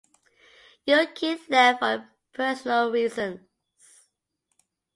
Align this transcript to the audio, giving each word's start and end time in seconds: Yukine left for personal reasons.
Yukine 0.87 1.47
left 1.47 1.77
for 1.79 2.09
personal 2.33 2.91
reasons. 2.91 3.41